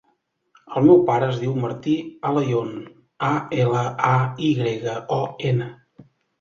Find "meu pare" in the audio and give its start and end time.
0.87-1.27